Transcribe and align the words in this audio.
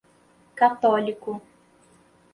católico 0.65 1.37